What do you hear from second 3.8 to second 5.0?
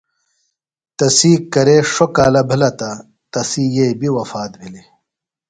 بیۡ وفات بِھلیۡ۔